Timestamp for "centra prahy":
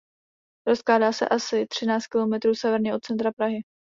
3.03-3.61